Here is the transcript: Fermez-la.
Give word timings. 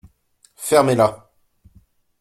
Fermez-la. 0.69 1.09